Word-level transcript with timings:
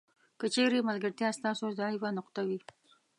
که 0.39 0.45
چیرې 0.53 0.79
ملګرتیا 0.89 1.29
ستاسو 1.39 1.65
ضعیفه 1.79 2.09
نقطه 2.17 2.41
وي. 2.47 2.59